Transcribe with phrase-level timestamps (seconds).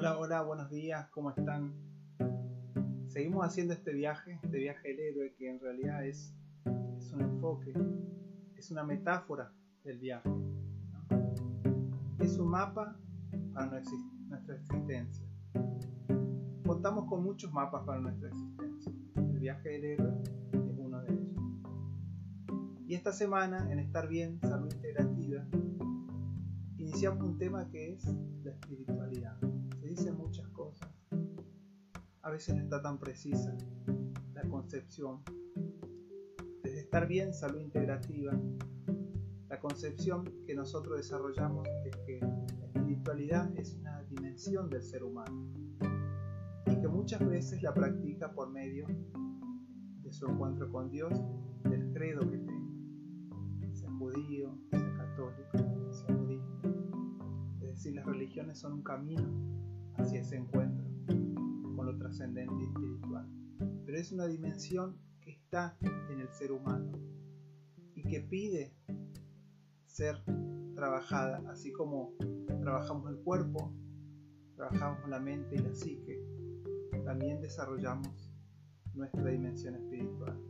[0.00, 1.74] Hola, hola, buenos días, ¿cómo están?
[3.08, 6.34] Seguimos haciendo este viaje, este viaje del héroe, que en realidad es,
[7.12, 7.74] un enfoque,
[8.56, 9.52] es una metáfora
[9.84, 10.30] del viaje.
[12.18, 12.96] Es un mapa
[13.52, 15.26] para nuestra existencia.
[16.64, 18.92] Contamos con muchos mapas para nuestra existencia.
[19.16, 21.44] El viaje del héroe es uno de ellos.
[22.86, 25.44] Y esta semana, en Estar Bien, Salud Integrativa,
[26.78, 28.06] iniciamos un tema que es
[28.42, 29.36] la espiritualidad
[29.90, 30.88] dice muchas cosas.
[32.22, 33.56] A veces no está tan precisa
[34.34, 35.20] la concepción.
[36.62, 38.32] Desde estar bien, salud integrativa,
[39.48, 45.50] la concepción que nosotros desarrollamos es que la espiritualidad es una dimensión del ser humano
[46.66, 51.12] y que muchas veces la practica por medio de su encuentro con Dios,
[51.64, 56.68] del credo que tenga, sea judío, sea católico, sea budista.
[57.60, 59.60] Es decir, las religiones son un camino
[60.00, 60.86] hacia ese encuentro
[61.76, 63.28] con lo trascendente y espiritual.
[63.84, 66.90] Pero es una dimensión que está en el ser humano
[67.94, 68.74] y que pide
[69.84, 70.22] ser
[70.74, 72.14] trabajada, así como
[72.60, 73.74] trabajamos el cuerpo,
[74.56, 76.22] trabajamos la mente y la psique,
[77.04, 78.32] también desarrollamos
[78.94, 80.40] nuestra dimensión espiritual.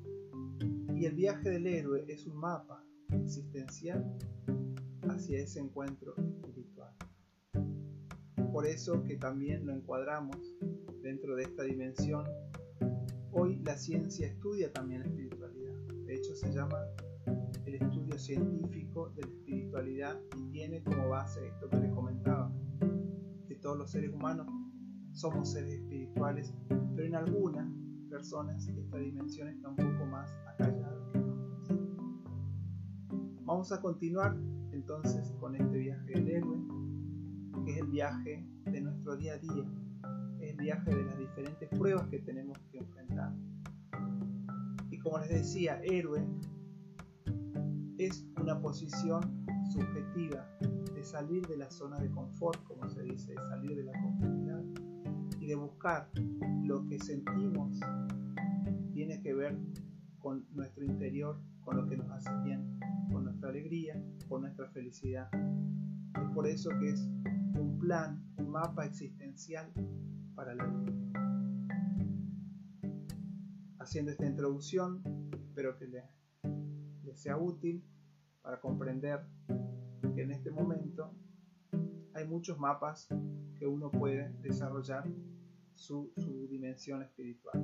[0.94, 4.16] Y el viaje del héroe es un mapa existencial
[5.08, 6.14] hacia ese encuentro
[8.52, 10.36] por eso que también lo encuadramos
[11.02, 12.24] dentro de esta dimensión.
[13.32, 15.74] Hoy la ciencia estudia también la espiritualidad.
[16.06, 16.78] De hecho se llama
[17.64, 22.52] el estudio científico de la espiritualidad y tiene como base esto que les comentaba,
[23.46, 24.48] que todos los seres humanos
[25.12, 27.72] somos seres espirituales, pero en algunas
[28.08, 31.70] personas esta dimensión está un poco más acallada que en otras.
[33.44, 34.36] Vamos a continuar
[34.72, 36.58] entonces con este viaje del héroe
[37.64, 39.64] que es el viaje de nuestro día a día,
[40.40, 43.32] el viaje de las diferentes pruebas que tenemos que enfrentar.
[44.90, 46.26] Y como les decía, héroe
[47.98, 50.48] es una posición subjetiva
[50.94, 54.62] de salir de la zona de confort, como se dice, de salir de la comodidad
[55.40, 56.10] y de buscar
[56.64, 57.80] lo que sentimos
[58.92, 59.58] tiene que ver
[60.18, 62.78] con nuestro interior, con lo que nos hace bien,
[63.10, 65.28] con nuestra alegría, con nuestra felicidad.
[65.32, 67.08] Es por eso que es
[67.60, 69.70] un plan, un mapa existencial
[70.34, 70.92] para la vida.
[73.78, 76.04] Haciendo esta introducción, espero que les,
[77.14, 77.84] sea útil
[78.40, 79.26] para comprender
[80.14, 81.12] que en este momento
[82.14, 83.08] hay muchos mapas
[83.58, 85.04] que uno puede desarrollar
[85.74, 87.62] su, su dimensión espiritual.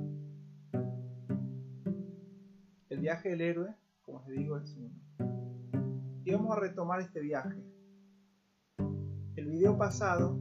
[2.89, 4.93] El viaje del héroe, como les digo, es uno.
[6.23, 7.63] Y vamos a retomar este viaje
[9.47, 10.37] el video pasado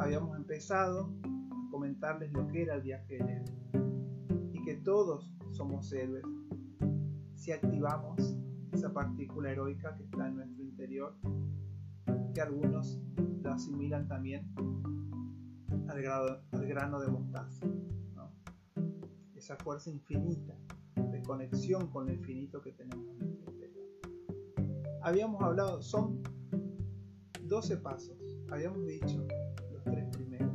[0.00, 5.92] habíamos empezado a comentarles lo que era el viaje del héroe y que todos somos
[5.92, 6.24] héroes
[7.36, 8.36] si activamos
[8.72, 11.14] esa partícula heroica que está en nuestro interior,
[12.34, 13.00] que algunos
[13.42, 14.52] lo asimilan también
[15.88, 16.02] al,
[16.66, 17.64] grano de mostaza.
[19.36, 20.56] Esa fuerza infinita
[20.96, 23.86] de conexión con lo infinito que tenemos en nuestro interior.
[25.02, 26.20] Habíamos hablado, son
[27.44, 29.26] 12 pasos habíamos dicho
[29.72, 30.52] los tres primeros.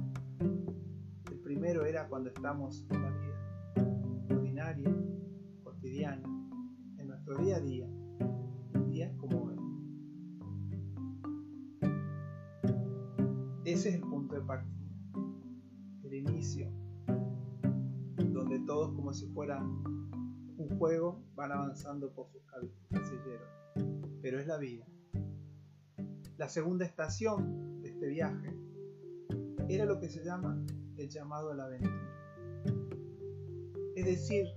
[1.32, 4.96] El primero era cuando estamos en la vida ordinaria,
[5.64, 6.28] cotidiana,
[6.98, 9.56] en nuestro día a día, un día como hoy.
[13.66, 14.74] Ese es el punto de partida,
[16.04, 16.70] el inicio,
[18.18, 22.42] donde todos como si fuera un juego van avanzando por sus
[22.90, 23.48] casilleros,
[24.22, 24.86] pero es la vida.
[26.44, 28.54] La segunda estación este viaje
[29.70, 30.62] era lo que se llama
[30.98, 32.66] el llamado a la aventura.
[33.96, 34.48] Es decir,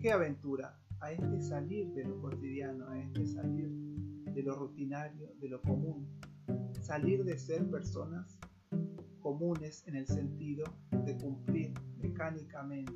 [0.00, 0.76] ¿qué aventura?
[0.98, 6.08] A este salir de lo cotidiano, a este salir de lo rutinario, de lo común.
[6.80, 8.36] Salir de ser personas
[9.20, 12.92] comunes en el sentido de cumplir mecánicamente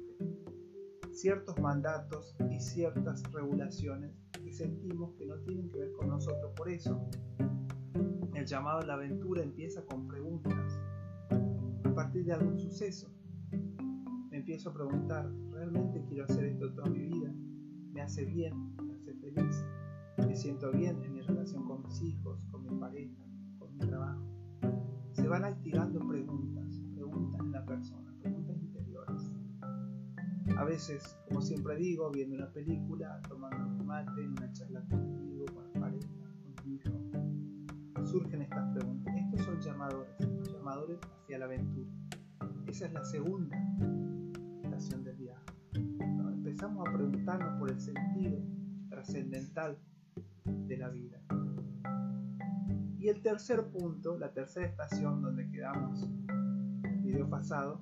[1.13, 6.53] ciertos mandatos y ciertas regulaciones que sentimos que no tienen que ver con nosotros.
[6.57, 7.09] Por eso
[8.35, 10.81] el llamado a la aventura empieza con preguntas.
[11.85, 13.09] A partir de algún suceso,
[14.31, 17.31] me empiezo a preguntar, ¿realmente quiero hacer esto toda mi vida?
[17.93, 18.75] ¿Me hace bien?
[18.83, 19.65] ¿Me hace feliz?
[20.27, 23.23] ¿Me siento bien en mi relación con mis hijos, con mi pareja,
[23.59, 24.23] con mi trabajo?
[25.13, 29.31] Se van activando preguntas, preguntas en la persona, preguntas interiores.
[30.57, 35.45] A veces, como siempre digo, viendo una película, tomando un mate, en una charla contigo,
[35.53, 35.72] con
[38.13, 39.15] surgen estas preguntas.
[39.17, 40.13] Estos son llamadores,
[40.53, 41.91] llamadores hacia la aventura.
[42.67, 43.57] Esa es la segunda
[44.63, 45.47] estación del viaje.
[45.73, 48.39] Empezamos a preguntarnos por el sentido
[48.91, 49.79] trascendental
[50.45, 51.23] de la vida.
[52.99, 56.07] Y el tercer punto, la tercera estación donde quedamos
[56.85, 57.81] el video pasado,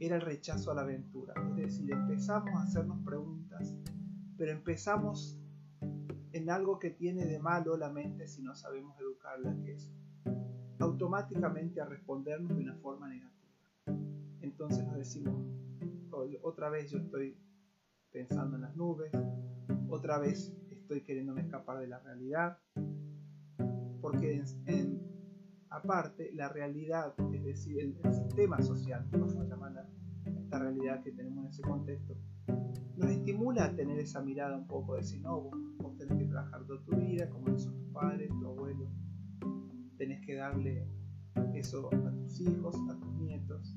[0.00, 1.34] era el rechazo a la aventura.
[1.56, 3.76] Es decir, empezamos a hacernos preguntas,
[4.36, 5.39] pero empezamos
[6.32, 9.90] en algo que tiene de malo la mente si no sabemos educarla, que es
[10.78, 13.30] automáticamente a respondernos de una forma negativa.
[14.40, 15.44] Entonces nos decimos,
[16.42, 17.36] otra vez yo estoy
[18.10, 19.12] pensando en las nubes,
[19.88, 22.58] otra vez estoy queriéndome escapar de la realidad,
[24.00, 25.00] porque en,
[25.68, 29.88] aparte la realidad, es decir, el, sistema social, vamos a llamar
[30.24, 32.16] esta realidad que tenemos en ese contexto,
[33.00, 36.66] nos estimula a tener esa mirada un poco de decir, no, vos, tenés que trabajar
[36.66, 38.88] toda tu vida, como son tus padres, tu abuelo,
[39.96, 40.86] tenés que darle
[41.54, 43.76] eso a tus hijos, a tus nietos.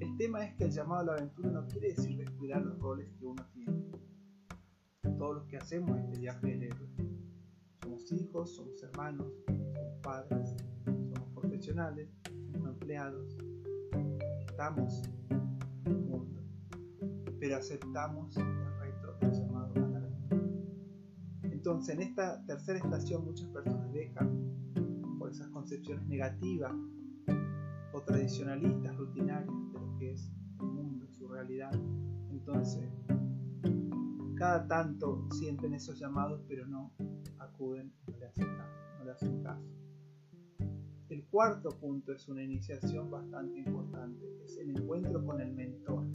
[0.00, 3.08] El tema es que el llamado a la aventura no quiere decir descuidar los roles
[3.18, 3.82] que uno tiene
[5.18, 6.88] todos los que hacemos este viaje del héroe.
[7.80, 12.08] Somos hijos, somos hermanos, somos padres, somos profesionales,
[12.52, 13.38] somos empleados.
[14.40, 15.02] Estamos
[17.52, 20.42] pero aceptamos el reto del llamado a la aventura.
[21.42, 26.72] Entonces, en esta tercera estación muchas personas dejan por esas concepciones negativas
[27.92, 31.74] o tradicionalistas, rutinarias de lo que es el mundo, su realidad.
[32.30, 32.88] Entonces,
[34.36, 36.90] cada tanto sienten esos llamados, pero no
[37.38, 38.80] acuden, no le hacen caso.
[38.98, 39.68] No le hacen caso.
[41.10, 46.06] El cuarto punto es una iniciación bastante importante, es el encuentro con el mentor.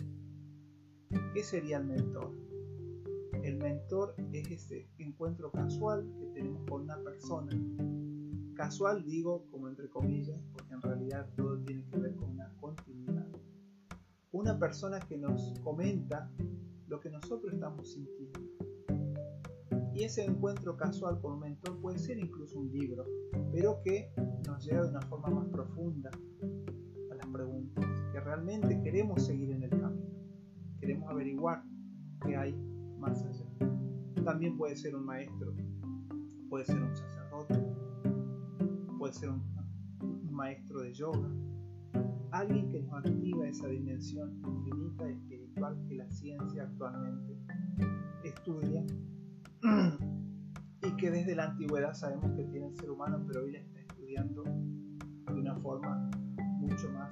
[1.33, 2.31] ¿Qué sería el mentor?
[3.43, 7.51] El mentor es ese encuentro casual que tenemos con una persona.
[8.55, 13.27] Casual digo como entre comillas, porque en realidad todo tiene que ver con una continuidad.
[14.31, 16.29] Una persona que nos comenta
[16.87, 18.39] lo que nosotros estamos sintiendo.
[19.93, 23.05] Y ese encuentro casual con un mentor puede ser incluso un libro,
[23.51, 24.11] pero que
[24.45, 26.11] nos lleva de una forma más profunda
[27.11, 30.06] a las preguntas, que realmente queremos seguir en el camino,
[30.87, 31.61] queremos averiguar
[32.25, 32.55] qué hay
[32.97, 33.45] más allá.
[34.23, 35.53] También puede ser un maestro,
[36.49, 37.55] puede ser un sacerdote,
[38.97, 39.43] puede ser un,
[40.31, 41.29] maestro de yoga,
[42.31, 47.35] alguien que nos activa esa dimensión infinita espiritual que la ciencia actualmente
[48.23, 48.85] estudia
[50.83, 53.79] y que desde la antigüedad sabemos que tiene el ser humano, pero hoy la está
[53.79, 56.09] estudiando de una forma
[56.59, 57.11] mucho más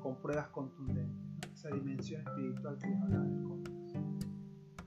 [0.00, 1.25] con pruebas contundentes,
[1.66, 3.98] esa dimensión espiritual que les hablaba en el comienzo.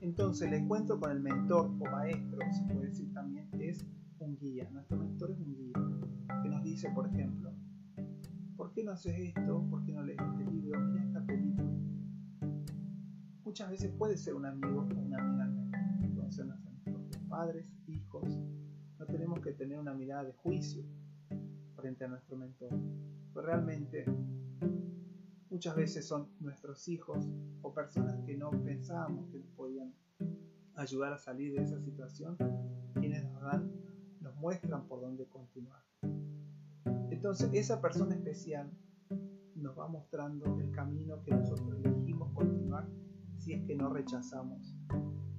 [0.00, 3.86] Entonces, el encuentro con el mentor o maestro, se puede decir también, es
[4.18, 4.68] un guía.
[4.70, 7.52] Nuestro mentor es un guía que nos dice, por ejemplo,
[8.56, 9.66] ¿por qué no haces esto?
[9.68, 10.80] ¿Por qué no lees este libro?
[10.80, 11.70] Mira esta película.
[13.44, 15.50] Muchas veces puede ser un amigo o una amiga,
[16.14, 18.38] pueden ser nuestros padres, hijos.
[18.98, 20.84] No tenemos que tener una mirada de juicio
[21.74, 22.70] frente a nuestro mentor.
[23.32, 24.04] Pero realmente
[25.60, 27.28] muchas veces son nuestros hijos
[27.60, 29.92] o personas que no pensábamos que nos podían
[30.74, 32.38] ayudar a salir de esa situación
[32.98, 33.70] quienes nos dan,
[34.22, 35.82] nos muestran por dónde continuar.
[37.10, 38.70] Entonces esa persona especial
[39.54, 42.88] nos va mostrando el camino que nosotros elegimos continuar
[43.36, 44.74] si es que no rechazamos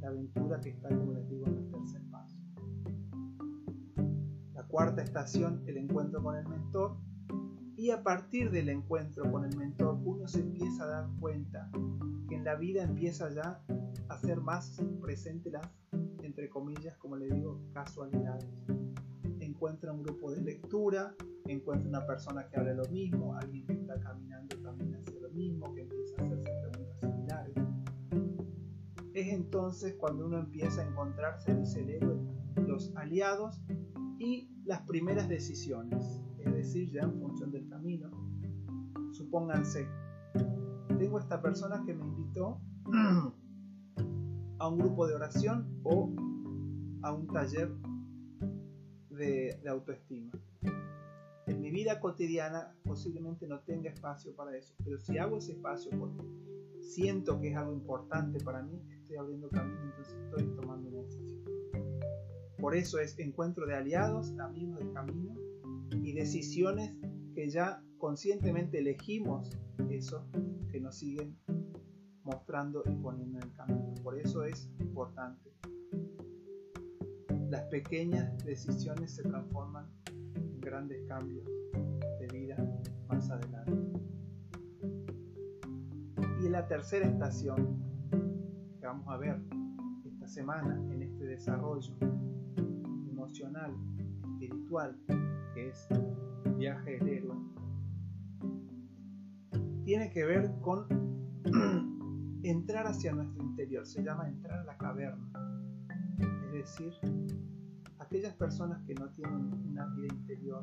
[0.01, 2.37] la aventura que está, como les digo, en el tercer paso.
[4.53, 6.95] La cuarta estación, el encuentro con el mentor.
[7.81, 11.67] Y a partir del encuentro con el mentor, uno se empieza a dar cuenta
[12.29, 13.59] que en la vida empieza ya
[14.07, 15.67] a ser más presente las,
[16.21, 18.45] entre comillas, como le digo, casualidades.
[19.39, 24.00] Encuentra un grupo de lectura, encuentra una persona que habla lo mismo, alguien que está
[24.00, 27.55] caminando también hace lo mismo, que empieza a hacerse preguntas similares.
[29.15, 32.19] Es entonces cuando uno empieza a encontrarse, dice el héroe,
[32.57, 33.59] los aliados
[34.19, 36.30] y las primeras decisiones, es
[36.61, 38.09] decir, ya en función del camino.
[39.11, 39.87] Supónganse,
[40.97, 42.59] tengo esta persona que me invitó
[44.59, 46.13] a un grupo de oración o
[47.01, 47.71] a un taller
[49.09, 50.31] de, autoestima
[51.47, 55.91] en mi vida cotidiana posiblemente no tenga espacio para eso, pero si hago ese espacio
[55.99, 56.23] porque
[56.79, 61.43] siento que es algo importante para mí, estoy abriendo camino, entonces estoy tomando una decisión.
[62.59, 65.35] Por eso es encuentro de aliados, amigos del camino
[65.91, 66.93] y decisiones
[67.33, 69.50] que ya conscientemente elegimos
[69.89, 70.25] eso
[70.71, 71.38] que nos siguen
[72.24, 73.93] mostrando y poniendo en el camino.
[74.03, 75.51] Por eso es importante.
[77.50, 79.86] Las pequeñas decisiones se transforman
[80.60, 81.45] grandes cambios
[82.19, 82.57] de vida
[83.07, 83.74] más adelante.
[86.41, 87.81] Y la tercera estación
[88.79, 89.39] que vamos a ver
[90.05, 91.93] esta semana en este desarrollo
[93.10, 93.75] emocional,
[94.24, 94.98] espiritual,
[95.61, 95.87] que es
[96.57, 97.35] viaje del héroe,
[99.83, 100.87] tiene que ver con
[102.43, 105.31] entrar hacia nuestro interior, se llama entrar a la caverna.
[106.47, 106.93] Es decir,
[107.99, 110.61] aquellas personas que no tienen una vida interior,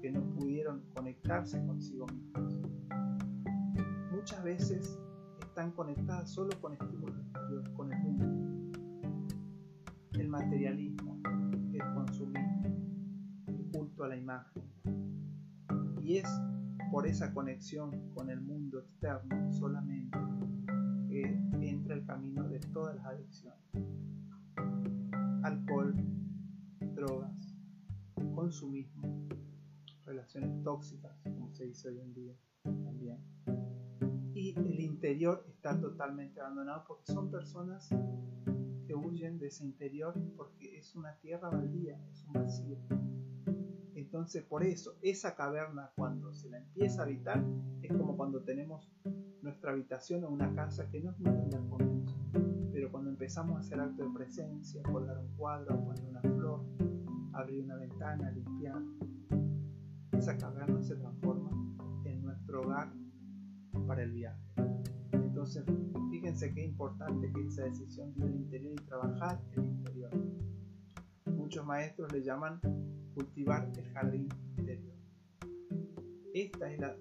[0.00, 2.60] que no pudieron conectarse consigo mismos,
[4.12, 4.98] muchas veces
[5.40, 8.24] están conectadas solo con estímulos exteriores, con el mundo.
[10.12, 10.97] El materialismo,
[16.02, 16.28] Y es
[16.90, 20.18] por esa conexión con el mundo externo solamente
[21.08, 21.22] que
[21.60, 23.58] entra el camino de todas las adicciones.
[25.42, 25.94] Alcohol,
[26.94, 27.54] drogas,
[28.34, 29.28] consumismo,
[30.04, 33.18] relaciones tóxicas, como se dice hoy en día también.
[34.34, 37.88] Y el interior está totalmente abandonado porque son personas
[38.86, 42.78] que huyen de ese interior porque es una tierra baldía, es un vacío.
[44.08, 47.44] Entonces, por eso, esa caverna, cuando se la empieza a habitar,
[47.82, 48.90] es como cuando tenemos
[49.42, 52.16] nuestra habitación o una casa que no es muy linda al comienzo,
[52.72, 56.64] pero cuando empezamos a hacer acto de presencia, colgar un cuadro, poner una flor,
[57.34, 58.80] abrir una ventana, limpiar,
[60.12, 61.50] esa caverna se transforma
[62.06, 62.90] en nuestro hogar
[63.86, 64.42] para el viaje.
[65.12, 65.66] Entonces,
[66.10, 70.10] fíjense qué importante que esa decisión de ir al interior y trabajar el interior.
[71.26, 72.58] Muchos maestros le llaman
[73.18, 74.94] cultivar el jardín interior.
[76.34, 76.96] Esta es la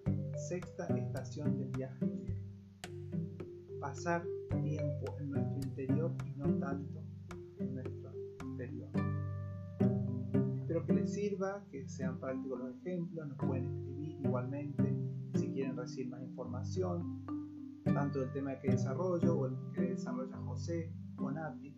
[0.49, 2.07] sexta estación del viaje
[3.79, 4.25] Pasar
[4.63, 7.03] tiempo en nuestro interior y no tanto
[7.59, 8.89] en nuestro exterior.
[10.59, 14.97] Espero que les sirva, que sean prácticos los ejemplos, nos pueden escribir igualmente
[15.35, 17.23] si quieren recibir más información,
[17.83, 21.76] tanto del tema que desarrollo o el que desarrolla José o Nati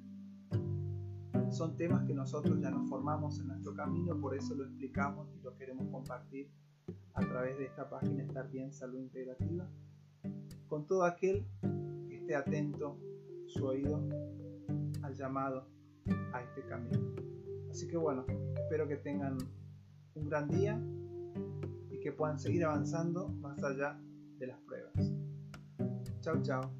[1.51, 5.41] son temas que nosotros ya nos formamos en nuestro camino, por eso lo explicamos y
[5.41, 6.49] lo queremos compartir
[7.13, 9.67] a través de esta página Estar Bien Salud Integrativa,
[10.67, 11.45] con todo aquel
[12.07, 12.97] que esté atento
[13.47, 14.07] su oído
[15.01, 15.67] al llamado
[16.33, 16.99] a este camino.
[17.69, 18.25] Así que bueno,
[18.55, 19.37] espero que tengan
[20.15, 20.79] un gran día
[21.91, 23.99] y que puedan seguir avanzando más allá
[24.37, 25.13] de las pruebas.
[26.21, 26.71] Chao, chao.